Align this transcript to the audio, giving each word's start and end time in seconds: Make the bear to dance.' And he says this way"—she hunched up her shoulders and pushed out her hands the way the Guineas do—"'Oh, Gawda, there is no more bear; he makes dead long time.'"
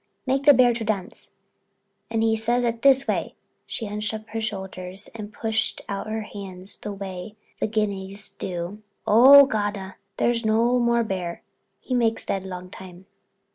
Make 0.25 0.45
the 0.45 0.53
bear 0.55 0.73
to 0.73 0.83
dance.' 0.83 1.33
And 2.09 2.23
he 2.23 2.35
says 2.35 2.65
this 2.81 3.07
way"—she 3.07 3.85
hunched 3.85 4.15
up 4.15 4.27
her 4.29 4.41
shoulders 4.41 5.11
and 5.13 5.31
pushed 5.31 5.83
out 5.87 6.07
her 6.09 6.23
hands 6.23 6.77
the 6.77 6.91
way 6.91 7.35
the 7.59 7.67
Guineas 7.67 8.29
do—"'Oh, 8.39 9.45
Gawda, 9.45 9.97
there 10.17 10.31
is 10.31 10.43
no 10.43 10.79
more 10.79 11.03
bear; 11.03 11.43
he 11.79 11.93
makes 11.93 12.25
dead 12.25 12.47
long 12.47 12.71
time.'" 12.71 13.05